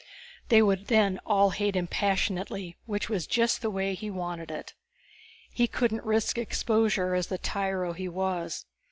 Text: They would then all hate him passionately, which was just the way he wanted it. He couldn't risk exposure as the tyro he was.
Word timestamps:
They 0.49 0.63
would 0.63 0.87
then 0.87 1.19
all 1.27 1.51
hate 1.51 1.75
him 1.75 1.85
passionately, 1.85 2.75
which 2.87 3.07
was 3.07 3.27
just 3.27 3.61
the 3.61 3.69
way 3.69 3.93
he 3.93 4.09
wanted 4.09 4.49
it. 4.49 4.73
He 5.53 5.67
couldn't 5.67 6.03
risk 6.03 6.39
exposure 6.39 7.13
as 7.13 7.27
the 7.27 7.37
tyro 7.37 7.93
he 7.93 8.07
was. 8.09 8.65